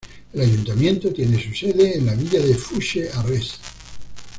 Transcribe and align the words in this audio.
El 0.33 0.41
ayuntamiento 0.41 1.13
tiene 1.13 1.39
su 1.39 1.53
sede 1.53 1.99
en 1.99 2.07
la 2.07 2.15
villa 2.15 2.41
de 2.43 2.55
Fushë-Arrëz. 2.55 3.59